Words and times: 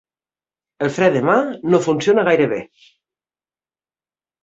El 0.87 0.91
fre 0.95 1.09
de 1.17 1.21
mà 1.27 1.35
no 1.75 1.81
funciona 1.89 2.27
gaire 2.31 2.51
bé. 2.57 2.61